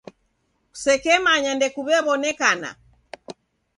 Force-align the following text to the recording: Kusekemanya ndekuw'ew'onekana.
Kusekemanya 0.71 1.51
ndekuw'ew'onekana. 1.55 2.69